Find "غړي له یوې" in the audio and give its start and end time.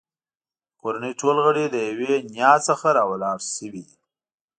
1.45-2.13